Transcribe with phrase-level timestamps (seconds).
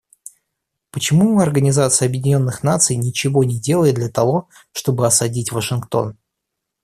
[0.89, 6.17] Почему Организация Объединенных Наций ничего не делает для того, чтобы осадить Вашингтон?